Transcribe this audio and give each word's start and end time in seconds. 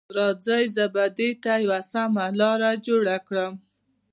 راځئ، 0.17 0.63
زه 0.75 0.85
به 0.93 1.03
دې 1.17 1.29
ته 1.43 1.53
یوه 1.65 1.79
سمه 1.91 2.25
لاره 2.39 2.71
جوړه 2.87 3.15
کړم. 3.27 3.53